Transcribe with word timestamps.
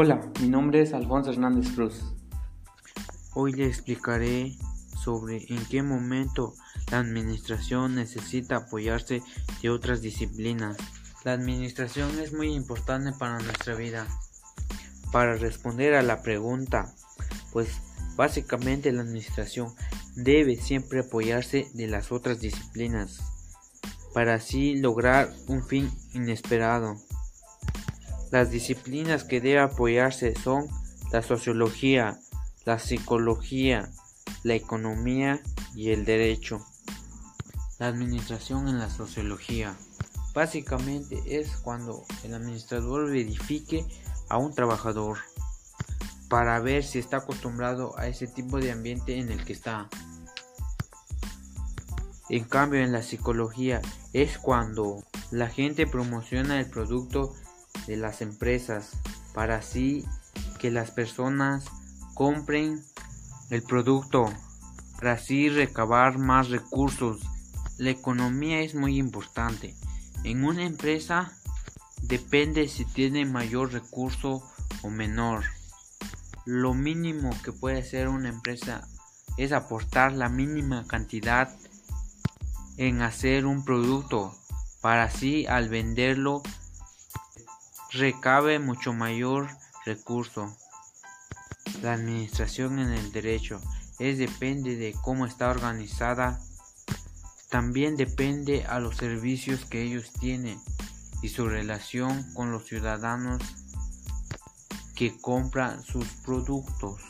Hola, 0.00 0.20
mi 0.40 0.48
nombre 0.48 0.80
es 0.80 0.92
Alfonso 0.92 1.32
Hernández 1.32 1.72
Cruz. 1.74 2.04
Hoy 3.34 3.50
le 3.50 3.66
explicaré 3.66 4.56
sobre 4.96 5.44
en 5.52 5.66
qué 5.66 5.82
momento 5.82 6.54
la 6.92 7.00
administración 7.00 7.96
necesita 7.96 8.58
apoyarse 8.58 9.24
de 9.60 9.70
otras 9.70 10.00
disciplinas. 10.00 10.76
La 11.24 11.32
administración 11.32 12.16
es 12.20 12.32
muy 12.32 12.54
importante 12.54 13.10
para 13.18 13.40
nuestra 13.40 13.74
vida. 13.74 14.06
Para 15.10 15.34
responder 15.34 15.94
a 15.94 16.02
la 16.02 16.22
pregunta, 16.22 16.94
pues 17.52 17.68
básicamente 18.14 18.92
la 18.92 19.02
administración 19.02 19.74
debe 20.14 20.54
siempre 20.54 21.00
apoyarse 21.00 21.66
de 21.74 21.88
las 21.88 22.12
otras 22.12 22.38
disciplinas 22.38 23.18
para 24.14 24.34
así 24.34 24.76
lograr 24.76 25.34
un 25.48 25.64
fin 25.64 25.90
inesperado. 26.14 26.94
Las 28.30 28.50
disciplinas 28.50 29.24
que 29.24 29.40
debe 29.40 29.60
apoyarse 29.60 30.34
son 30.34 30.68
la 31.12 31.22
sociología, 31.22 32.18
la 32.66 32.78
psicología, 32.78 33.90
la 34.42 34.54
economía 34.54 35.40
y 35.74 35.90
el 35.90 36.04
derecho. 36.04 36.64
La 37.78 37.86
administración 37.86 38.68
en 38.68 38.78
la 38.78 38.90
sociología. 38.90 39.74
Básicamente 40.34 41.40
es 41.40 41.56
cuando 41.56 42.04
el 42.22 42.34
administrador 42.34 43.10
verifique 43.10 43.86
a 44.28 44.36
un 44.36 44.54
trabajador 44.54 45.18
para 46.28 46.60
ver 46.60 46.84
si 46.84 46.98
está 46.98 47.18
acostumbrado 47.18 47.98
a 47.98 48.08
ese 48.08 48.26
tipo 48.26 48.58
de 48.58 48.72
ambiente 48.72 49.18
en 49.18 49.30
el 49.30 49.42
que 49.44 49.54
está. 49.54 49.88
En 52.28 52.44
cambio, 52.44 52.80
en 52.80 52.92
la 52.92 53.02
psicología 53.02 53.80
es 54.12 54.36
cuando 54.36 55.02
la 55.30 55.48
gente 55.48 55.86
promociona 55.86 56.60
el 56.60 56.68
producto 56.68 57.34
de 57.88 57.96
las 57.96 58.20
empresas 58.20 58.90
para 59.34 59.56
así 59.56 60.04
que 60.60 60.70
las 60.70 60.90
personas 60.90 61.64
compren 62.14 62.84
el 63.50 63.62
producto 63.62 64.32
para 64.98 65.12
así 65.12 65.48
recabar 65.48 66.18
más 66.18 66.50
recursos. 66.50 67.20
La 67.78 67.90
economía 67.90 68.60
es 68.60 68.74
muy 68.74 68.98
importante. 68.98 69.74
En 70.22 70.44
una 70.44 70.64
empresa 70.64 71.32
depende 72.02 72.68
si 72.68 72.84
tiene 72.84 73.24
mayor 73.24 73.72
recurso 73.72 74.42
o 74.82 74.90
menor. 74.90 75.44
Lo 76.44 76.74
mínimo 76.74 77.30
que 77.42 77.52
puede 77.52 77.78
hacer 77.78 78.08
una 78.08 78.28
empresa 78.28 78.86
es 79.38 79.52
aportar 79.52 80.12
la 80.12 80.28
mínima 80.28 80.86
cantidad 80.86 81.56
en 82.76 83.00
hacer 83.00 83.46
un 83.46 83.64
producto 83.64 84.34
para 84.80 85.04
así 85.04 85.46
al 85.46 85.68
venderlo 85.68 86.42
recabe 87.90 88.58
mucho 88.58 88.92
mayor 88.92 89.48
recurso. 89.86 90.54
La 91.82 91.94
administración 91.94 92.78
en 92.78 92.92
el 92.92 93.12
derecho 93.12 93.60
es 93.98 94.18
depende 94.18 94.76
de 94.76 94.94
cómo 95.02 95.26
está 95.26 95.48
organizada. 95.50 96.40
También 97.50 97.96
depende 97.96 98.64
a 98.64 98.78
los 98.78 98.96
servicios 98.96 99.64
que 99.64 99.82
ellos 99.82 100.12
tienen 100.12 100.60
y 101.22 101.30
su 101.30 101.48
relación 101.48 102.24
con 102.34 102.52
los 102.52 102.66
ciudadanos 102.66 103.42
que 104.94 105.18
compran 105.20 105.82
sus 105.82 106.06
productos. 106.24 107.00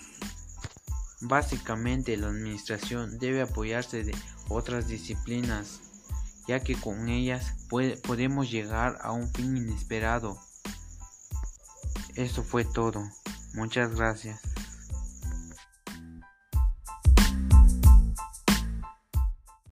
Básicamente 1.20 2.17
la 2.17 2.29
administración 2.29 3.19
debe 3.19 3.42
apoyarse 3.42 4.05
de 4.05 4.15
otras 4.48 4.87
disciplinas, 4.87 5.81
ya 6.47 6.61
que 6.61 6.75
con 6.77 7.09
ellas 7.09 7.55
podemos 7.69 8.51
llegar 8.51 8.98
a 9.03 9.13
un 9.13 9.33
fin 9.33 9.57
inesperado. 9.57 10.39
Eso 12.14 12.42
fue 12.42 12.64
todo. 12.64 13.03
Muchas 13.55 13.95
gracias. 13.95 14.41